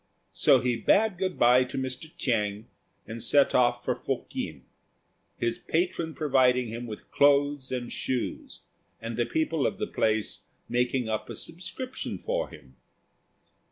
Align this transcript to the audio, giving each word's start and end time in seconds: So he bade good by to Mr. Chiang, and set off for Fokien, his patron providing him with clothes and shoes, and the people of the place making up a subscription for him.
So 0.33 0.61
he 0.61 0.75
bade 0.77 1.19
good 1.19 1.37
by 1.37 1.63
to 1.65 1.77
Mr. 1.77 2.09
Chiang, 2.17 2.65
and 3.05 3.21
set 3.21 3.53
off 3.53 3.85
for 3.85 3.93
Fokien, 3.93 4.63
his 5.37 5.59
patron 5.59 6.15
providing 6.15 6.69
him 6.69 6.87
with 6.87 7.11
clothes 7.11 7.71
and 7.71 7.93
shoes, 7.93 8.61
and 8.99 9.15
the 9.15 9.27
people 9.27 9.67
of 9.67 9.77
the 9.77 9.85
place 9.85 10.45
making 10.67 11.07
up 11.07 11.29
a 11.29 11.35
subscription 11.35 12.17
for 12.17 12.49
him. 12.49 12.77